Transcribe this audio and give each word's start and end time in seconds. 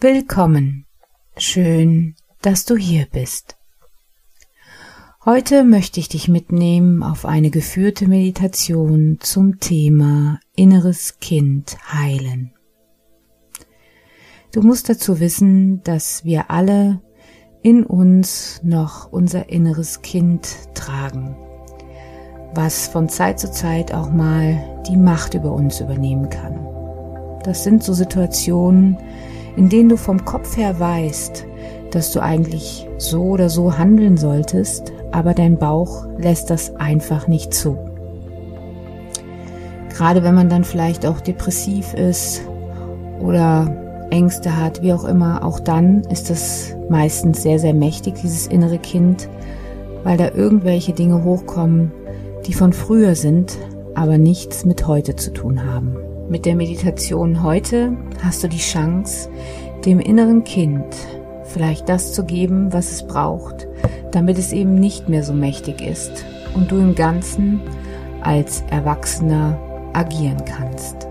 Willkommen. 0.00 0.86
Schön, 1.36 2.16
dass 2.40 2.64
du 2.64 2.76
hier 2.76 3.06
bist. 3.12 3.56
Heute 5.24 5.62
möchte 5.62 6.00
ich 6.00 6.08
dich 6.08 6.26
mitnehmen 6.26 7.04
auf 7.04 7.26
eine 7.26 7.50
geführte 7.50 8.08
Meditation 8.08 9.18
zum 9.20 9.60
Thema 9.60 10.40
inneres 10.56 11.20
Kind 11.20 11.76
heilen. 11.92 12.52
Du 14.52 14.62
musst 14.62 14.88
dazu 14.88 15.20
wissen, 15.20 15.84
dass 15.84 16.24
wir 16.24 16.50
alle 16.50 17.00
in 17.62 17.84
uns 17.84 18.60
noch 18.64 19.12
unser 19.12 19.48
inneres 19.48 20.02
Kind 20.02 20.74
tragen, 20.74 21.36
was 22.54 22.88
von 22.88 23.08
Zeit 23.08 23.40
zu 23.40 23.50
Zeit 23.50 23.94
auch 23.94 24.10
mal 24.10 24.58
die 24.88 24.96
Macht 24.96 25.34
über 25.34 25.52
uns 25.52 25.80
übernehmen 25.80 26.28
kann. 26.28 26.66
Das 27.44 27.64
sind 27.64 27.82
so 27.82 27.92
Situationen, 27.92 28.98
in 29.56 29.68
denen 29.68 29.88
du 29.88 29.96
vom 29.96 30.24
Kopf 30.24 30.56
her 30.56 30.78
weißt, 30.78 31.46
dass 31.90 32.12
du 32.12 32.20
eigentlich 32.20 32.88
so 32.98 33.22
oder 33.24 33.48
so 33.48 33.76
handeln 33.76 34.16
solltest, 34.16 34.92
aber 35.10 35.34
dein 35.34 35.58
Bauch 35.58 36.06
lässt 36.18 36.50
das 36.50 36.74
einfach 36.76 37.26
nicht 37.26 37.52
zu. 37.52 37.78
Gerade 39.90 40.22
wenn 40.22 40.34
man 40.34 40.48
dann 40.48 40.64
vielleicht 40.64 41.04
auch 41.04 41.20
depressiv 41.20 41.94
ist 41.94 42.42
oder 43.20 43.76
Ängste 44.10 44.56
hat, 44.56 44.82
wie 44.82 44.92
auch 44.92 45.04
immer, 45.04 45.44
auch 45.44 45.60
dann 45.60 46.02
ist 46.04 46.30
es 46.30 46.76
meistens 46.88 47.42
sehr, 47.42 47.58
sehr 47.58 47.74
mächtig, 47.74 48.14
dieses 48.22 48.46
innere 48.46 48.78
Kind, 48.78 49.28
weil 50.04 50.16
da 50.16 50.30
irgendwelche 50.34 50.92
Dinge 50.92 51.24
hochkommen, 51.24 51.92
die 52.46 52.54
von 52.54 52.72
früher 52.72 53.14
sind, 53.14 53.58
aber 53.94 54.18
nichts 54.18 54.64
mit 54.64 54.86
heute 54.86 55.16
zu 55.16 55.32
tun 55.32 55.64
haben. 55.64 55.96
Mit 56.28 56.46
der 56.46 56.56
Meditation 56.56 57.42
heute 57.42 57.96
hast 58.22 58.42
du 58.42 58.48
die 58.48 58.58
Chance, 58.58 59.28
dem 59.84 60.00
inneren 60.00 60.44
Kind 60.44 60.84
vielleicht 61.44 61.88
das 61.88 62.12
zu 62.12 62.24
geben, 62.24 62.72
was 62.72 62.90
es 62.90 63.06
braucht, 63.06 63.68
damit 64.10 64.38
es 64.38 64.52
eben 64.52 64.74
nicht 64.74 65.08
mehr 65.08 65.22
so 65.22 65.34
mächtig 65.34 65.80
ist 65.82 66.24
und 66.54 66.70
du 66.70 66.76
im 66.76 66.94
Ganzen 66.94 67.60
als 68.22 68.62
Erwachsener 68.70 69.58
agieren 69.92 70.42
kannst. 70.44 71.08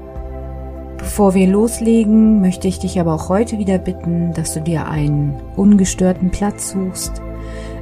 Bevor 0.98 1.34
wir 1.34 1.48
loslegen, 1.48 2.42
möchte 2.42 2.68
ich 2.68 2.80
dich 2.80 3.00
aber 3.00 3.14
auch 3.14 3.30
heute 3.30 3.58
wieder 3.58 3.78
bitten, 3.78 4.34
dass 4.34 4.54
du 4.54 4.62
dir 4.62 4.88
einen 4.88 5.36
ungestörten 5.56 6.32
Platz 6.32 6.72
suchst, 6.72 7.22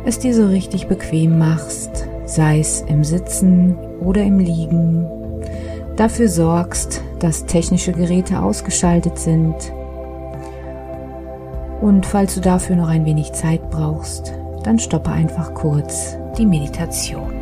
es 0.05 0.19
dir 0.19 0.33
so 0.33 0.47
richtig 0.47 0.87
bequem 0.87 1.37
machst, 1.37 2.07
sei 2.29 2.59
es 2.59 2.81
im 2.81 3.03
Sitzen 3.03 3.77
oder 4.01 4.23
im 4.23 4.39
Liegen, 4.39 5.05
dafür 5.95 6.29
sorgst, 6.29 7.01
dass 7.19 7.45
technische 7.45 7.91
Geräte 7.91 8.41
ausgeschaltet 8.41 9.17
sind 9.17 9.55
und 11.81 12.05
falls 12.05 12.35
du 12.35 12.41
dafür 12.41 12.75
noch 12.75 12.89
ein 12.89 13.05
wenig 13.05 13.31
Zeit 13.31 13.69
brauchst, 13.69 14.33
dann 14.63 14.79
stoppe 14.79 15.11
einfach 15.11 15.53
kurz 15.53 16.17
die 16.37 16.45
Meditation. 16.45 17.38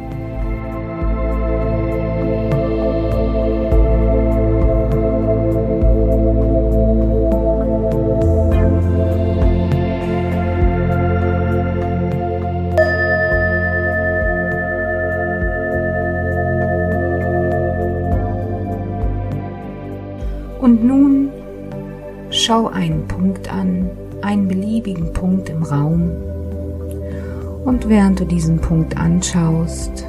Während 27.87 28.19
du 28.19 28.25
diesen 28.25 28.59
Punkt 28.59 28.97
anschaust, 28.97 30.05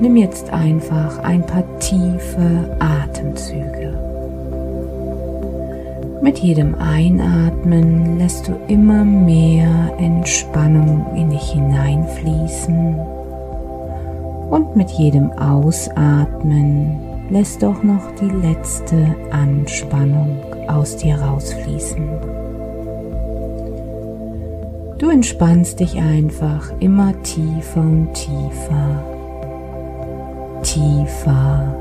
nimm 0.00 0.16
jetzt 0.16 0.50
einfach 0.50 1.18
ein 1.18 1.44
paar 1.44 1.64
tiefe 1.80 2.76
Atemzüge. 2.78 3.98
Mit 6.22 6.38
jedem 6.38 6.76
Einatmen 6.76 8.18
lässt 8.18 8.46
du 8.46 8.52
immer 8.68 9.04
mehr 9.04 9.94
Entspannung 9.98 11.06
in 11.16 11.30
dich 11.30 11.50
hineinfließen 11.50 12.94
und 14.50 14.76
mit 14.76 14.90
jedem 14.90 15.32
Ausatmen 15.32 17.00
lässt 17.30 17.64
doch 17.64 17.82
noch 17.82 18.12
die 18.20 18.30
letzte 18.46 19.16
Anspannung 19.32 20.38
aus 20.68 20.96
dir 20.96 21.16
rausfließen. 21.16 22.47
Du 24.98 25.10
entspannst 25.10 25.78
dich 25.78 25.94
einfach 25.94 26.72
immer 26.80 27.12
tiefer 27.22 27.80
und 27.80 28.12
tiefer, 28.14 29.04
tiefer 30.64 31.72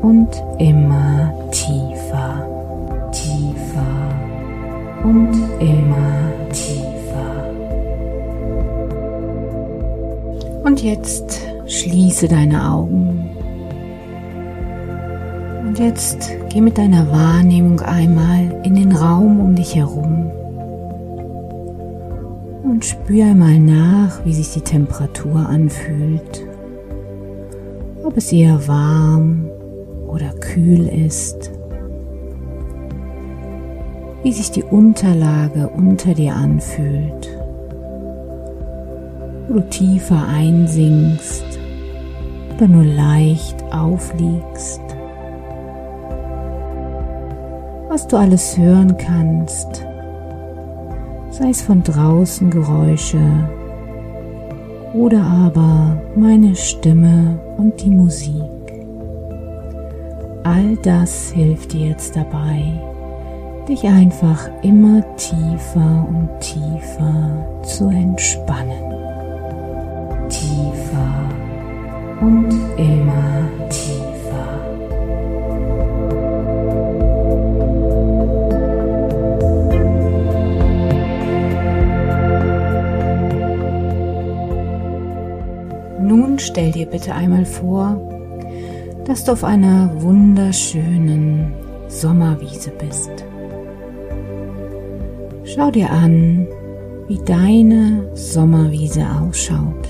und 0.00 0.28
immer 0.60 1.34
tiefer, 1.50 2.46
tiefer 3.10 3.82
und 5.02 5.32
immer 5.58 6.32
tiefer. 6.52 7.50
Und 10.62 10.80
jetzt 10.84 11.40
schließe 11.66 12.28
deine 12.28 12.70
Augen. 12.70 13.28
Und 15.66 15.80
jetzt 15.80 16.30
geh 16.50 16.60
mit 16.60 16.78
deiner 16.78 17.10
Wahrnehmung 17.10 17.80
einmal 17.80 18.60
in 18.62 18.76
den 18.76 18.92
Raum 18.92 19.40
um 19.40 19.56
dich 19.56 19.74
herum 19.74 20.30
und 22.76 22.84
spür 22.84 23.24
einmal 23.24 23.58
nach, 23.58 24.22
wie 24.26 24.34
sich 24.34 24.52
die 24.52 24.60
Temperatur 24.60 25.48
anfühlt. 25.48 26.46
Ob 28.04 28.14
es 28.18 28.30
eher 28.30 28.68
warm 28.68 29.46
oder 30.06 30.28
kühl 30.40 30.86
ist. 30.86 31.52
Wie 34.22 34.30
sich 34.30 34.50
die 34.50 34.62
Unterlage 34.62 35.70
unter 35.70 36.12
dir 36.12 36.34
anfühlt. 36.34 37.30
Wo 39.48 39.54
du 39.54 39.60
tiefer 39.70 40.28
einsinkst 40.28 41.46
oder 42.56 42.68
nur 42.68 42.84
leicht 42.84 43.56
aufliegst 43.72 44.82
was 47.88 48.06
du 48.08 48.18
alles 48.18 48.58
hören 48.58 48.94
kannst, 48.98 49.86
sei 51.38 51.50
es 51.50 51.60
von 51.60 51.82
draußen 51.82 52.50
Geräusche 52.50 53.20
oder 54.94 55.22
aber 55.22 56.00
meine 56.16 56.56
Stimme 56.56 57.38
und 57.58 57.78
die 57.82 57.90
Musik. 57.90 58.42
All 60.44 60.76
das 60.82 61.30
hilft 61.32 61.74
dir 61.74 61.88
jetzt 61.88 62.16
dabei, 62.16 62.62
dich 63.68 63.84
einfach 63.84 64.48
immer 64.62 65.04
tiefer 65.16 66.06
und 66.08 66.28
tiefer 66.40 67.62
zu 67.64 67.88
entspannen. 67.88 68.94
Tiefer 70.30 71.28
und 72.22 72.48
immer 72.78 73.48
tiefer. 73.68 73.95
Stell 86.40 86.72
dir 86.72 86.86
bitte 86.86 87.14
einmal 87.14 87.44
vor, 87.44 88.00
dass 89.04 89.24
du 89.24 89.32
auf 89.32 89.44
einer 89.44 89.90
wunderschönen 90.02 91.52
Sommerwiese 91.88 92.70
bist. 92.70 93.10
Schau 95.44 95.70
dir 95.70 95.90
an, 95.90 96.46
wie 97.08 97.18
deine 97.24 98.08
Sommerwiese 98.14 99.04
ausschaut. 99.20 99.88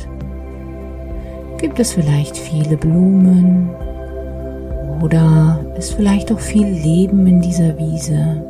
Gibt 1.58 1.80
es 1.80 1.94
vielleicht 1.94 2.36
viele 2.36 2.76
Blumen 2.76 3.70
oder 5.02 5.64
ist 5.78 5.94
vielleicht 5.94 6.30
auch 6.30 6.38
viel 6.38 6.66
Leben 6.66 7.26
in 7.26 7.40
dieser 7.40 7.78
Wiese? 7.78 8.44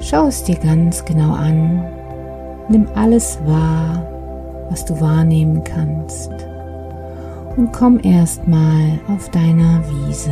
Schau 0.00 0.28
es 0.28 0.44
dir 0.44 0.56
ganz 0.56 1.04
genau 1.04 1.32
an, 1.32 1.84
nimm 2.68 2.86
alles 2.94 3.40
wahr, 3.44 4.15
was 4.70 4.84
du 4.84 5.00
wahrnehmen 5.00 5.62
kannst. 5.64 6.30
Und 7.56 7.72
komm 7.72 8.00
erstmal 8.02 8.98
auf 9.08 9.30
deiner 9.30 9.82
Wiese 9.88 10.30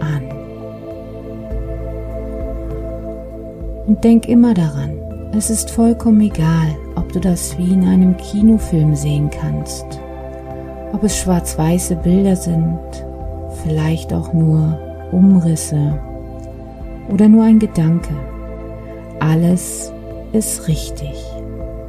an. 0.00 0.22
Und 3.86 4.02
denk 4.02 4.28
immer 4.28 4.52
daran, 4.52 4.92
es 5.32 5.50
ist 5.50 5.70
vollkommen 5.70 6.20
egal, 6.20 6.76
ob 6.96 7.12
du 7.12 7.20
das 7.20 7.56
wie 7.58 7.72
in 7.72 7.86
einem 7.86 8.16
Kinofilm 8.16 8.94
sehen 8.94 9.30
kannst, 9.30 9.84
ob 10.92 11.02
es 11.04 11.18
schwarz-weiße 11.18 11.96
Bilder 11.96 12.36
sind, 12.36 12.78
vielleicht 13.62 14.12
auch 14.12 14.32
nur 14.32 14.78
Umrisse 15.12 15.98
oder 17.12 17.28
nur 17.28 17.44
ein 17.44 17.58
Gedanke. 17.58 18.14
Alles 19.20 19.92
ist 20.32 20.68
richtig, 20.68 21.14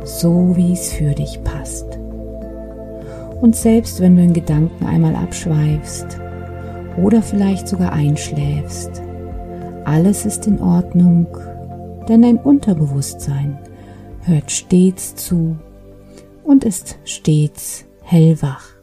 so 0.08 0.56
wie 0.56 0.74
es 0.74 0.94
für 0.94 1.14
dich 1.14 1.44
passt. 1.44 1.86
Und 3.42 3.56
selbst 3.56 4.00
wenn 4.00 4.16
du 4.16 4.24
in 4.24 4.34
Gedanken 4.34 4.86
einmal 4.86 5.16
abschweifst 5.16 6.20
oder 6.98 7.22
vielleicht 7.22 7.68
sogar 7.68 7.94
einschläfst, 7.94 9.02
alles 9.86 10.26
ist 10.26 10.48
in 10.48 10.60
Ordnung, 10.60 11.28
denn 12.08 12.22
dein 12.24 12.38
Unterbewusstsein 12.38 13.60
hört 14.24 14.52
stets 14.52 15.16
zu 15.16 15.58
und 16.44 16.64
ist 16.64 16.98
stets 17.04 17.86
hellwach. 18.02 18.77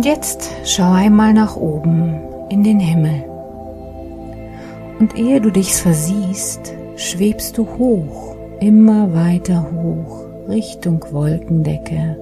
Und 0.00 0.06
jetzt 0.06 0.50
schau 0.64 0.92
einmal 0.92 1.34
nach 1.34 1.56
oben 1.56 2.14
in 2.48 2.64
den 2.64 2.80
Himmel. 2.80 3.22
Und 4.98 5.14
ehe 5.14 5.42
du 5.42 5.50
dich 5.50 5.74
versiehst, 5.74 6.72
schwebst 6.96 7.58
du 7.58 7.66
hoch, 7.76 8.34
immer 8.60 9.12
weiter 9.12 9.66
hoch, 9.70 10.24
Richtung 10.48 11.04
Wolkendecke. 11.10 12.16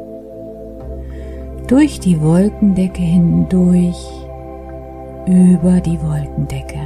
Durch 1.68 2.00
die 2.00 2.20
Wolkendecke 2.20 3.00
hindurch, 3.00 4.10
über 5.26 5.80
die 5.80 6.02
Wolkendecke. 6.02 6.80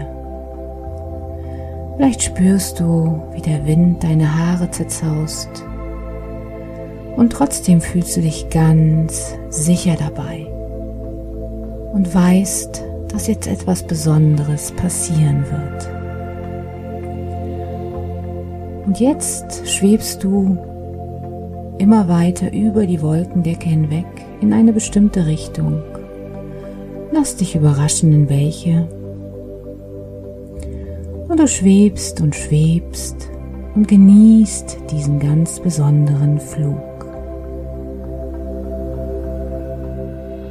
Vielleicht 1.96 2.22
spürst 2.22 2.80
du, 2.80 3.18
wie 3.32 3.40
der 3.40 3.64
Wind 3.64 4.04
deine 4.04 4.36
Haare 4.36 4.70
zerzaust. 4.70 5.64
Und 7.16 7.32
trotzdem 7.32 7.80
fühlst 7.80 8.14
du 8.14 8.20
dich 8.20 8.50
ganz 8.50 9.38
sicher 9.48 9.96
dabei 9.98 10.51
und 11.92 12.14
weißt, 12.14 12.84
dass 13.08 13.26
jetzt 13.26 13.46
etwas 13.46 13.86
Besonderes 13.86 14.72
passieren 14.72 15.44
wird. 15.50 15.88
Und 18.86 18.98
jetzt 18.98 19.68
schwebst 19.68 20.24
du 20.24 20.58
immer 21.78 22.08
weiter 22.08 22.52
über 22.52 22.86
die 22.86 23.00
Wolkendecke 23.02 23.68
hinweg 23.68 24.06
in 24.40 24.52
eine 24.52 24.72
bestimmte 24.72 25.26
Richtung. 25.26 25.82
Lass 27.12 27.36
dich 27.36 27.54
überraschen, 27.54 28.12
in 28.12 28.28
welche. 28.28 28.88
Und 31.28 31.38
du 31.38 31.46
schwebst 31.46 32.20
und 32.20 32.34
schwebst 32.34 33.30
und 33.74 33.88
genießt 33.88 34.78
diesen 34.90 35.18
ganz 35.18 35.60
besonderen 35.60 36.38
Flug. 36.38 36.91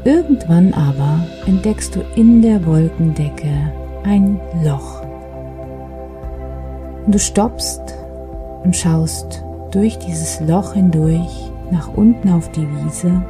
Irgendwann 0.04 0.74
aber 0.74 1.20
entdeckst 1.46 1.96
du 1.96 2.02
in 2.16 2.42
der 2.42 2.66
Wolkendecke 2.66 3.72
ein 4.04 4.40
Loch. 4.64 5.04
Und 7.06 7.14
du 7.14 7.20
stoppst 7.20 7.82
und 8.64 8.76
schaust 8.76 9.44
durch 9.70 10.00
dieses 10.00 10.40
Loch 10.42 10.74
hindurch 10.74 11.52
nach 11.70 11.88
unten 11.96 12.30
auf 12.30 12.50
die 12.50 12.68
Wiese. 12.68 13.22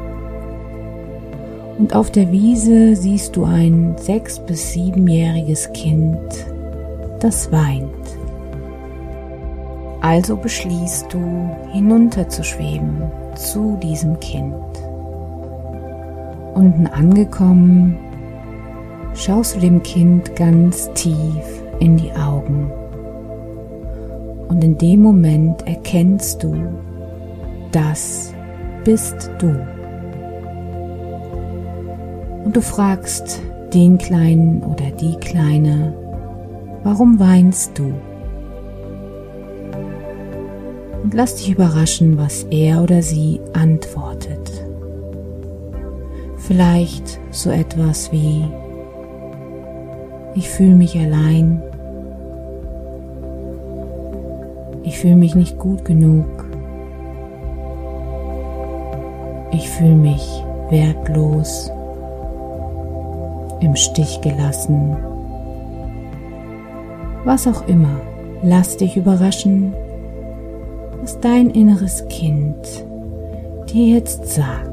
Und 1.77 1.93
auf 1.93 2.09
der 2.09 2.31
Wiese 2.31 2.95
siehst 2.95 3.35
du 3.35 3.43
ein 3.43 3.95
sechs- 3.97 4.39
bis 4.39 4.71
siebenjähriges 4.71 5.73
Kind, 5.73 6.19
das 7.19 7.51
weint. 7.51 7.89
Also 9.99 10.37
beschließt 10.37 11.13
du, 11.13 11.49
hinunterzuschweben 11.71 13.03
zu 13.35 13.77
diesem 13.81 14.19
Kind. 14.19 14.55
Unten 16.53 16.87
angekommen, 16.87 17.97
schaust 19.13 19.55
du 19.55 19.59
dem 19.59 19.81
Kind 19.83 20.35
ganz 20.35 20.91
tief 20.93 21.63
in 21.79 21.97
die 21.97 22.11
Augen. 22.11 22.71
Und 24.47 24.63
in 24.63 24.77
dem 24.77 25.01
Moment 25.01 25.65
erkennst 25.65 26.43
du, 26.43 26.53
das 27.71 28.33
bist 28.83 29.31
du. 29.39 29.47
Und 32.43 32.55
du 32.55 32.61
fragst 32.61 33.41
den 33.73 33.97
Kleinen 33.97 34.61
oder 34.61 34.91
die 34.91 35.15
Kleine, 35.17 35.93
warum 36.83 37.19
weinst 37.19 37.79
du? 37.79 37.93
Und 41.03 41.13
lass 41.13 41.35
dich 41.35 41.51
überraschen, 41.51 42.17
was 42.17 42.43
er 42.51 42.83
oder 42.83 43.01
sie 43.01 43.39
antwortet. 43.53 44.20
Vielleicht 46.51 47.17
so 47.29 47.49
etwas 47.49 48.11
wie, 48.11 48.43
ich 50.35 50.49
fühle 50.49 50.75
mich 50.75 50.99
allein, 50.99 51.63
ich 54.83 54.99
fühle 54.99 55.15
mich 55.15 55.33
nicht 55.33 55.57
gut 55.57 55.85
genug, 55.85 56.25
ich 59.53 59.69
fühle 59.69 59.95
mich 59.95 60.43
wertlos, 60.69 61.71
im 63.61 63.77
Stich 63.77 64.19
gelassen, 64.19 64.97
was 67.23 67.47
auch 67.47 67.65
immer, 67.69 68.01
lass 68.43 68.75
dich 68.75 68.97
überraschen, 68.97 69.71
was 70.99 71.17
dein 71.21 71.49
inneres 71.51 72.05
Kind 72.09 72.57
dir 73.69 73.95
jetzt 73.95 74.25
sagt. 74.25 74.70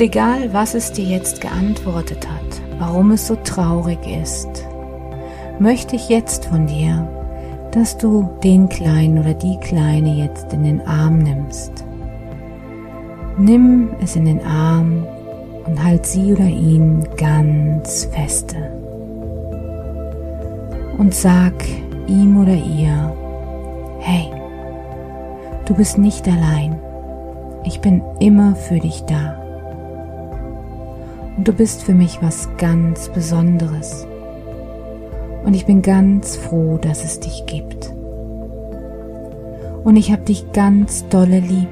Und 0.00 0.06
egal, 0.06 0.54
was 0.54 0.72
es 0.72 0.92
dir 0.92 1.04
jetzt 1.04 1.42
geantwortet 1.42 2.26
hat, 2.26 2.62
warum 2.78 3.10
es 3.10 3.26
so 3.26 3.36
traurig 3.36 3.98
ist, 4.06 4.48
möchte 5.58 5.94
ich 5.94 6.08
jetzt 6.08 6.46
von 6.46 6.66
dir, 6.66 7.06
dass 7.72 7.98
du 7.98 8.26
den 8.42 8.70
Kleinen 8.70 9.18
oder 9.18 9.34
die 9.34 9.58
Kleine 9.58 10.14
jetzt 10.14 10.54
in 10.54 10.64
den 10.64 10.80
Arm 10.86 11.18
nimmst. 11.18 11.84
Nimm 13.36 13.90
es 14.02 14.16
in 14.16 14.24
den 14.24 14.42
Arm 14.42 15.06
und 15.66 15.84
halt 15.84 16.06
sie 16.06 16.32
oder 16.32 16.46
ihn 16.46 17.06
ganz 17.18 18.06
feste. 18.06 18.56
Und 20.96 21.14
sag 21.14 21.52
ihm 22.06 22.40
oder 22.40 22.54
ihr, 22.54 23.14
hey, 23.98 24.30
du 25.66 25.74
bist 25.74 25.98
nicht 25.98 26.26
allein. 26.26 26.78
Ich 27.64 27.82
bin 27.82 28.00
immer 28.18 28.56
für 28.56 28.78
dich 28.78 29.02
da. 29.02 29.39
Und 31.36 31.48
du 31.48 31.52
bist 31.52 31.82
für 31.82 31.94
mich 31.94 32.20
was 32.22 32.48
ganz 32.58 33.08
Besonderes. 33.08 34.06
Und 35.44 35.54
ich 35.54 35.66
bin 35.66 35.82
ganz 35.82 36.36
froh, 36.36 36.78
dass 36.80 37.04
es 37.04 37.20
dich 37.20 37.44
gibt. 37.46 37.92
Und 39.84 39.96
ich 39.96 40.12
habe 40.12 40.22
dich 40.22 40.52
ganz 40.52 41.08
dolle 41.08 41.40
lieb 41.40 41.68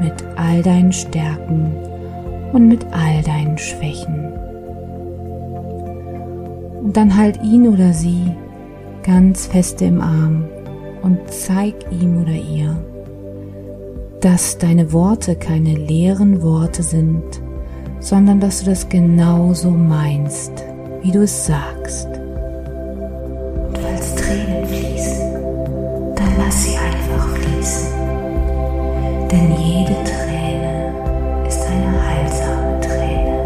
mit 0.00 0.14
all 0.36 0.62
deinen 0.62 0.92
Stärken 0.92 1.72
und 2.52 2.68
mit 2.68 2.86
all 2.92 3.22
deinen 3.22 3.58
Schwächen. 3.58 4.32
Und 6.82 6.96
dann 6.96 7.16
halt 7.16 7.42
ihn 7.42 7.68
oder 7.68 7.92
sie 7.92 8.36
ganz 9.02 9.46
feste 9.46 9.84
im 9.84 10.00
Arm 10.00 10.44
und 11.02 11.18
zeig 11.28 11.74
ihm 11.90 12.22
oder 12.22 12.32
ihr, 12.32 12.76
dass 14.20 14.58
deine 14.58 14.92
Worte 14.92 15.36
keine 15.36 15.74
leeren 15.74 16.42
Worte 16.42 16.82
sind, 16.82 17.42
sondern 18.04 18.38
dass 18.38 18.58
du 18.60 18.66
das 18.66 18.86
genauso 18.86 19.70
meinst, 19.70 20.52
wie 21.00 21.10
du 21.10 21.22
es 21.22 21.46
sagst. 21.46 22.06
Und 22.06 23.78
als 23.82 24.14
Tränen 24.14 24.66
fließen, 24.66 25.34
dann 26.14 26.28
lass 26.36 26.64
sie 26.64 26.76
einfach 26.76 27.28
fließen. 27.28 27.88
Denn 29.30 29.52
jede 29.52 29.94
Träne 30.04 30.92
ist 31.48 31.62
eine 31.66 32.06
heilsame 32.06 32.80
Träne. 32.82 33.40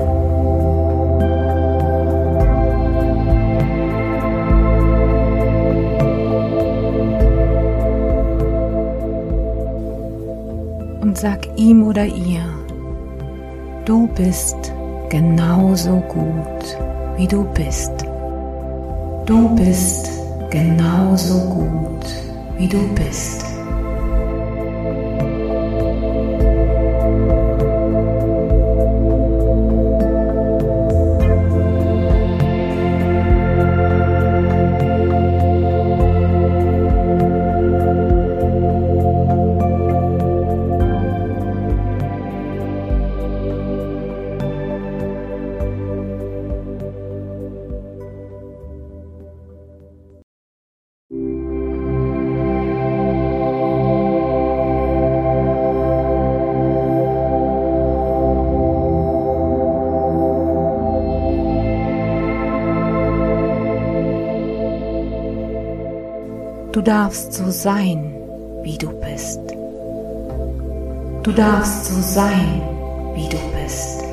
Und 11.00 11.16
sag 11.16 11.46
ihm 11.56 11.84
oder 11.84 12.04
ihr, 12.04 12.47
du 13.88 14.06
bist 14.08 14.70
genauso 15.08 16.00
gut, 16.08 16.76
wie 17.16 17.26
du 17.26 17.42
bist. 17.54 17.90
Du 19.24 19.48
bist 19.56 20.10
genauso 20.50 21.40
gut, 21.48 22.04
wie 22.58 22.68
du 22.68 22.86
bist. 22.94 23.47
Darfst 66.88 67.34
so 67.34 67.50
sein, 67.50 68.14
wie 68.62 68.78
du 68.78 68.88
bist. 68.98 69.40
Du 71.22 71.32
darfst 71.32 71.84
so 71.84 72.00
sein, 72.00 72.62
wie 73.14 73.28
du 73.28 73.36
bist. 73.52 74.07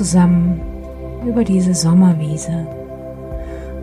Zusammen 0.00 0.58
über 1.26 1.44
diese 1.44 1.74
Sommerwiese 1.74 2.66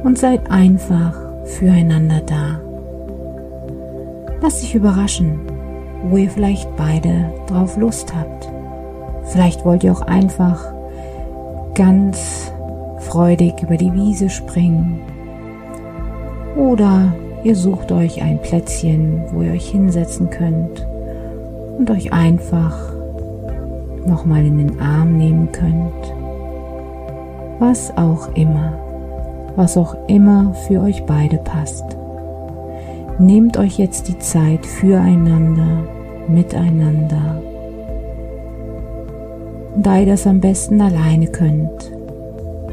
und 0.03 0.17
seid 0.17 0.49
einfach 0.49 1.15
füreinander 1.45 2.21
da. 2.25 2.59
Lasst 4.41 4.63
dich 4.63 4.73
überraschen, 4.73 5.39
wo 6.09 6.17
ihr 6.17 6.31
vielleicht 6.31 6.75
beide 6.75 7.31
drauf 7.45 7.77
Lust 7.77 8.15
habt. 8.15 8.49
Vielleicht 9.25 9.63
wollt 9.63 9.83
ihr 9.83 9.91
auch 9.91 10.01
einfach 10.01 10.73
ganz 11.75 12.51
freudig 12.97 13.61
über 13.61 13.77
die 13.77 13.93
Wiese 13.93 14.31
springen. 14.31 14.99
Oder 16.55 17.13
ihr 17.43 17.55
sucht 17.55 17.91
euch 17.91 18.23
ein 18.23 18.41
Plätzchen, 18.41 19.21
wo 19.31 19.43
ihr 19.43 19.51
euch 19.51 19.69
hinsetzen 19.69 20.31
könnt 20.31 20.87
und 21.77 21.91
euch 21.91 22.11
einfach 22.11 22.86
nochmal 24.07 24.45
in 24.45 24.57
den 24.57 24.79
Arm 24.79 25.17
nehmen 25.17 25.51
könnt. 25.51 26.13
Was 27.59 27.95
auch 27.97 28.33
immer, 28.35 28.73
was 29.55 29.77
auch 29.77 29.95
immer 30.07 30.53
für 30.67 30.81
euch 30.81 31.05
beide 31.05 31.37
passt. 31.37 31.85
Nehmt 33.19 33.57
euch 33.57 33.77
jetzt 33.77 34.07
die 34.07 34.19
Zeit 34.19 34.65
füreinander, 34.65 35.83
miteinander. 36.27 37.41
Da 39.75 39.99
ihr 39.99 40.05
das 40.05 40.25
am 40.27 40.39
besten 40.39 40.81
alleine 40.81 41.27
könnt, 41.27 41.91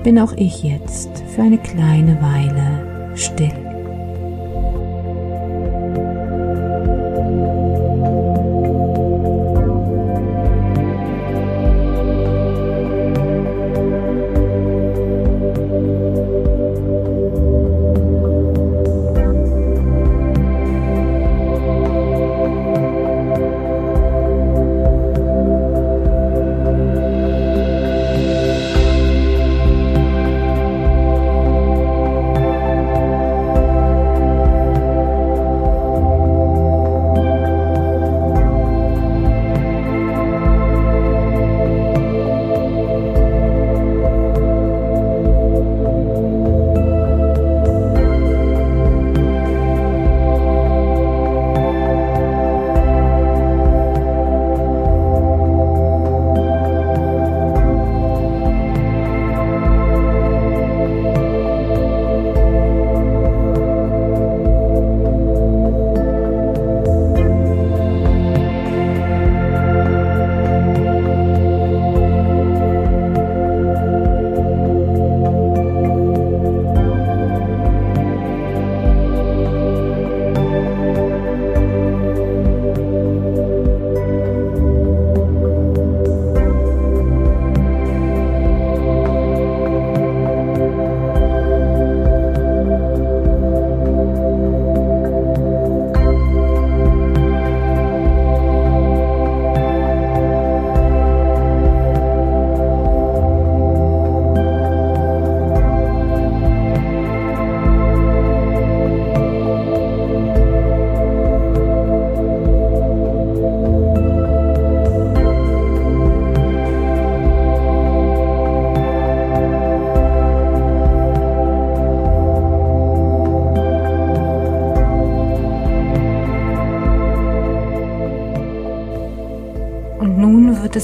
bin 0.03 0.19
auch 0.19 0.33
ich 0.37 0.63
jetzt 0.63 1.23
für 1.35 1.43
eine 1.43 1.59
kleine 1.59 2.19
Weile 2.21 3.17
still. 3.17 3.64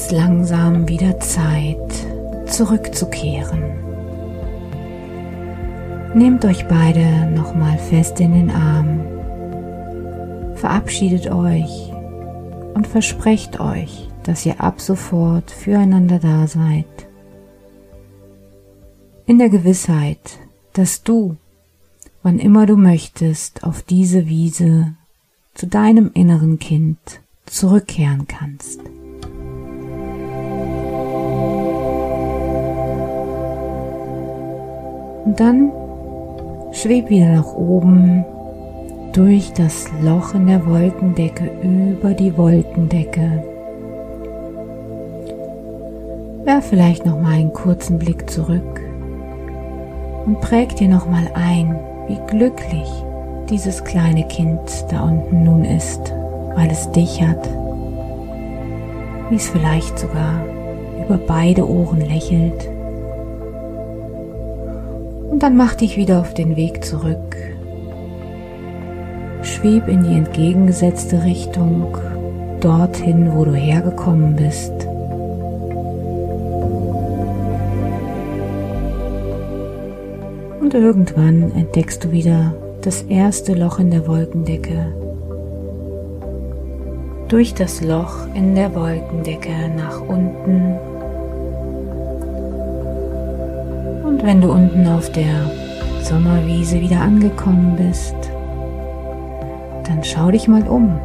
Es 0.01 0.09
langsam 0.11 0.87
wieder 0.87 1.19
Zeit, 1.19 1.77
zurückzukehren. 2.47 3.61
Nehmt 6.15 6.43
euch 6.43 6.67
beide 6.67 7.29
nochmal 7.29 7.77
fest 7.77 8.19
in 8.19 8.33
den 8.33 8.49
Arm, 8.49 9.01
verabschiedet 10.55 11.31
euch 11.31 11.91
und 12.73 12.87
versprecht 12.87 13.59
euch, 13.59 14.09
dass 14.23 14.43
ihr 14.45 14.59
ab 14.59 14.81
sofort 14.81 15.51
füreinander 15.51 16.17
da 16.17 16.47
seid. 16.47 16.87
In 19.27 19.37
der 19.37 19.49
Gewissheit, 19.49 20.39
dass 20.73 21.03
du, 21.03 21.37
wann 22.23 22.39
immer 22.39 22.65
du 22.65 22.75
möchtest, 22.75 23.63
auf 23.63 23.83
diese 23.83 24.27
Wiese 24.27 24.95
zu 25.53 25.67
deinem 25.67 26.09
inneren 26.13 26.57
Kind 26.57 26.97
zurückkehren 27.45 28.25
kannst. 28.27 28.79
Und 35.31 35.39
dann 35.39 35.71
schweb 36.73 37.09
wieder 37.09 37.29
nach 37.29 37.55
oben 37.55 38.25
durch 39.13 39.53
das 39.53 39.89
Loch 40.01 40.33
in 40.33 40.47
der 40.47 40.65
Wolkendecke 40.65 41.49
über 41.63 42.13
die 42.13 42.37
Wolkendecke. 42.37 43.41
Werf 46.43 46.65
vielleicht 46.65 47.05
noch 47.05 47.17
mal 47.17 47.35
einen 47.35 47.53
kurzen 47.53 47.97
Blick 47.97 48.29
zurück 48.29 48.81
und 50.25 50.41
präg 50.41 50.75
dir 50.75 50.89
noch 50.89 51.09
mal 51.09 51.31
ein, 51.33 51.79
wie 52.09 52.19
glücklich 52.27 52.89
dieses 53.49 53.85
kleine 53.85 54.27
Kind 54.27 54.59
da 54.89 55.05
unten 55.05 55.45
nun 55.45 55.63
ist, 55.63 56.13
weil 56.55 56.69
es 56.69 56.91
dich 56.91 57.23
hat, 57.25 57.49
wie 59.29 59.35
es 59.35 59.47
vielleicht 59.47 59.97
sogar 59.97 60.43
über 61.05 61.17
beide 61.25 61.65
Ohren 61.65 62.01
lächelt 62.01 62.67
dann 65.41 65.57
mach 65.57 65.73
dich 65.73 65.97
wieder 65.97 66.19
auf 66.19 66.35
den 66.35 66.55
Weg 66.55 66.85
zurück. 66.85 67.35
Schweb 69.41 69.87
in 69.87 70.03
die 70.03 70.15
entgegengesetzte 70.15 71.23
Richtung, 71.23 71.97
dorthin, 72.59 73.33
wo 73.33 73.45
du 73.45 73.55
hergekommen 73.55 74.35
bist. 74.35 74.71
Und 80.61 80.75
irgendwann 80.75 81.51
entdeckst 81.55 82.03
du 82.03 82.11
wieder 82.11 82.53
das 82.81 83.01
erste 83.03 83.55
Loch 83.55 83.79
in 83.79 83.89
der 83.89 84.07
Wolkendecke. 84.07 84.93
Durch 87.29 87.55
das 87.55 87.81
Loch 87.81 88.27
in 88.35 88.53
der 88.53 88.75
Wolkendecke 88.75 89.71
nach 89.75 90.01
unten 90.01 90.75
Und 94.21 94.27
wenn 94.27 94.41
du 94.41 94.51
unten 94.51 94.87
auf 94.87 95.11
der 95.11 95.49
Sommerwiese 96.03 96.79
wieder 96.79 97.01
angekommen 97.01 97.75
bist, 97.75 98.13
dann 99.87 100.03
schau 100.03 100.29
dich 100.29 100.47
mal 100.47 100.61
um 100.67 100.99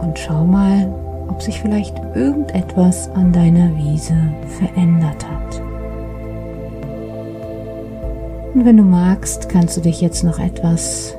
und 0.00 0.18
schau 0.18 0.44
mal, 0.44 0.92
ob 1.28 1.40
sich 1.40 1.60
vielleicht 1.60 1.96
irgendetwas 2.16 3.08
an 3.12 3.32
deiner 3.32 3.76
Wiese 3.76 4.16
verändert 4.58 5.24
hat. 5.30 5.62
Und 8.52 8.64
wenn 8.64 8.78
du 8.78 8.82
magst, 8.82 9.48
kannst 9.48 9.76
du 9.76 9.80
dich 9.80 10.00
jetzt 10.00 10.24
noch 10.24 10.40
etwas 10.40 11.16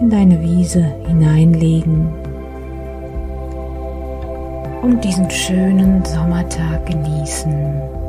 in 0.00 0.08
deine 0.08 0.40
Wiese 0.40 0.86
hineinlegen 1.06 2.08
und 4.80 5.04
diesen 5.04 5.28
schönen 5.30 6.02
Sommertag 6.02 6.86
genießen 6.86 8.03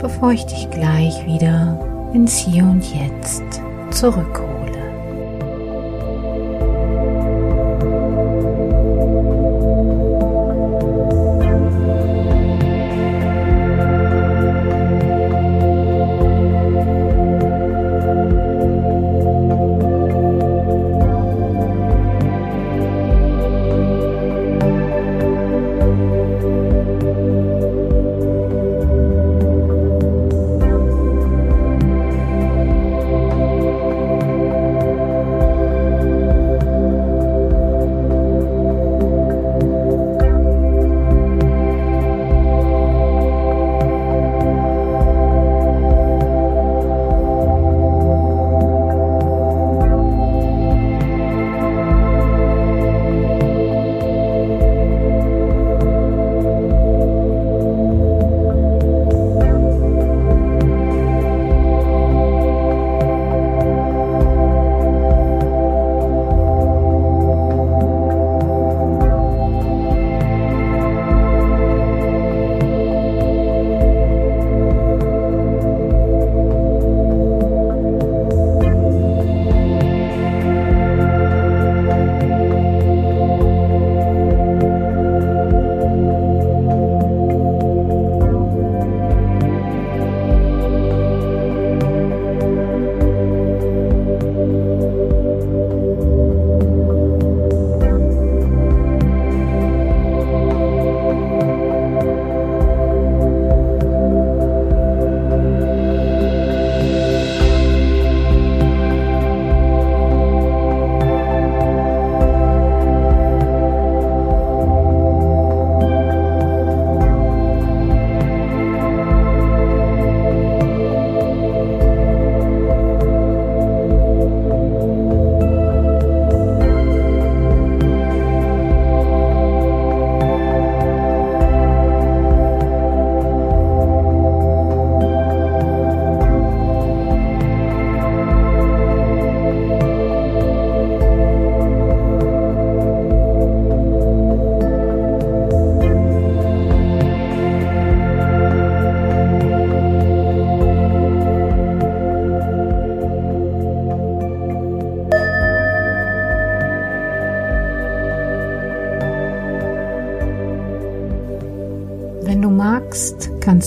bevor 0.00 0.32
ich 0.32 0.44
dich 0.46 0.70
gleich 0.70 1.26
wieder 1.26 1.78
ins 2.12 2.36
Hier 2.36 2.64
und 2.64 2.84
Jetzt 2.94 3.60
zurückhole. 3.90 4.59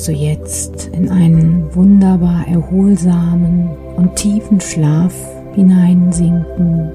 Kannst 0.03 0.19
du 0.19 0.25
jetzt 0.25 0.87
in 0.87 1.09
einen 1.09 1.73
wunderbar 1.73 2.45
erholsamen 2.45 3.69
und 3.95 4.17
tiefen 4.17 4.59
Schlaf 4.59 5.13
hineinsinken. 5.53 6.91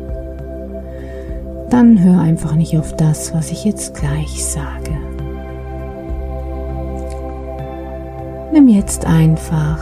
Dann 1.70 2.02
hör 2.02 2.20
einfach 2.20 2.54
nicht 2.54 2.76
auf 2.76 2.94
das, 2.96 3.32
was 3.32 3.50
ich 3.50 3.64
jetzt 3.64 3.94
gleich 3.94 4.44
sage. 4.44 4.92
Nimm 8.52 8.68
jetzt 8.68 9.06
einfach 9.06 9.80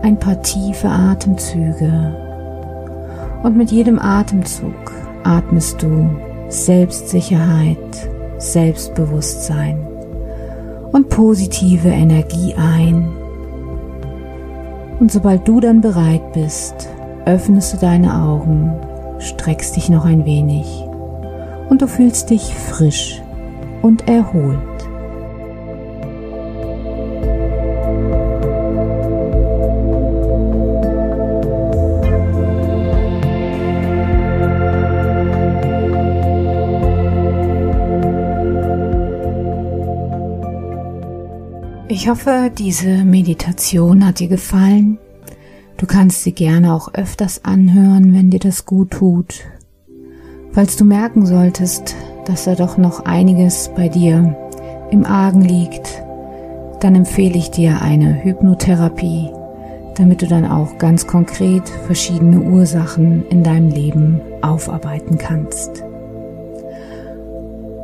ein 0.00 0.18
paar 0.18 0.40
tiefe 0.40 0.88
Atemzüge 0.88 2.16
und 3.42 3.54
mit 3.54 3.70
jedem 3.70 3.98
Atemzug 3.98 4.92
atmest 5.24 5.82
du 5.82 6.08
Selbstsicherheit, 6.48 8.08
Selbstbewusstsein 8.38 9.91
und 10.92 11.08
positive 11.08 11.88
Energie 11.88 12.54
ein. 12.54 13.08
Und 15.00 15.10
sobald 15.10 15.48
du 15.48 15.58
dann 15.58 15.80
bereit 15.80 16.32
bist, 16.32 16.88
öffnest 17.24 17.72
du 17.72 17.78
deine 17.78 18.22
Augen, 18.22 18.72
streckst 19.18 19.76
dich 19.76 19.88
noch 19.88 20.04
ein 20.04 20.24
wenig 20.24 20.84
und 21.68 21.82
du 21.82 21.88
fühlst 21.88 22.30
dich 22.30 22.54
frisch 22.54 23.20
und 23.82 24.08
erholt. 24.08 24.71
Ich 41.94 42.08
hoffe, 42.08 42.50
diese 42.56 43.04
Meditation 43.04 44.06
hat 44.06 44.20
dir 44.20 44.28
gefallen. 44.28 44.96
Du 45.76 45.84
kannst 45.84 46.22
sie 46.22 46.32
gerne 46.32 46.72
auch 46.72 46.94
öfters 46.94 47.44
anhören, 47.44 48.14
wenn 48.14 48.30
dir 48.30 48.40
das 48.40 48.64
gut 48.64 48.92
tut. 48.92 49.40
Falls 50.52 50.78
du 50.78 50.86
merken 50.86 51.26
solltest, 51.26 51.94
dass 52.24 52.44
da 52.44 52.54
doch 52.54 52.78
noch 52.78 53.04
einiges 53.04 53.70
bei 53.76 53.90
dir 53.90 54.34
im 54.90 55.04
Argen 55.04 55.42
liegt, 55.42 56.02
dann 56.80 56.94
empfehle 56.94 57.36
ich 57.36 57.50
dir 57.50 57.82
eine 57.82 58.24
Hypnotherapie, 58.24 59.28
damit 59.94 60.22
du 60.22 60.26
dann 60.26 60.46
auch 60.46 60.78
ganz 60.78 61.06
konkret 61.06 61.68
verschiedene 61.68 62.40
Ursachen 62.40 63.28
in 63.28 63.42
deinem 63.42 63.68
Leben 63.68 64.18
aufarbeiten 64.40 65.18
kannst. 65.18 65.84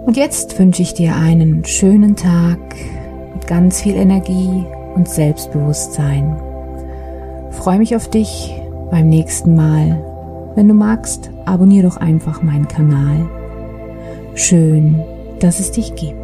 Und 0.07 0.17
jetzt 0.17 0.59
wünsche 0.59 0.81
ich 0.81 0.95
dir 0.95 1.15
einen 1.15 1.63
schönen 1.67 2.17
Tag 2.17 2.59
ganz 3.49 3.81
viel 3.81 3.97
Energie 3.97 4.67
und 4.95 5.09
Selbstbewusstsein. 5.09 6.37
Freue 7.51 7.79
mich 7.79 7.97
auf 7.97 8.09
dich 8.09 8.55
beim 8.91 9.09
nächsten 9.09 9.57
Mal. 9.57 10.05
Wenn 10.55 10.69
du 10.69 10.75
magst, 10.75 11.31
abonniere 11.47 11.89
doch 11.89 11.97
einfach 11.97 12.43
meinen 12.43 12.69
Kanal. 12.69 13.27
Schön, 14.35 15.03
dass 15.41 15.61
es 15.61 15.73
dich 15.73 15.95
gibt. 15.95 16.18